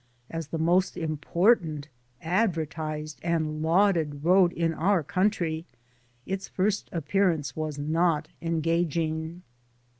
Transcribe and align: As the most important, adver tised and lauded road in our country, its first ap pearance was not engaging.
As 0.31 0.47
the 0.47 0.57
most 0.57 0.97
important, 0.97 1.87
adver 2.23 2.65
tised 2.65 3.19
and 3.21 3.61
lauded 3.61 4.23
road 4.25 4.51
in 4.51 4.73
our 4.73 5.03
country, 5.03 5.63
its 6.25 6.47
first 6.47 6.89
ap 6.91 7.07
pearance 7.09 7.55
was 7.55 7.77
not 7.77 8.27
engaging. 8.41 9.43